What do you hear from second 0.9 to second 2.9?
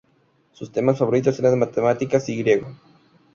favoritos eran matemáticas y griego.